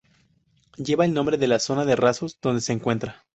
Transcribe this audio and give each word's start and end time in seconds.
Lleva 0.77 1.05
el 1.05 1.13
nombre 1.13 1.37
de 1.37 1.45
la 1.47 1.59
zona 1.59 1.85
de 1.85 1.95
Rasos 1.95 2.39
donde 2.41 2.61
se 2.61 2.73
encuentra. 2.73 3.23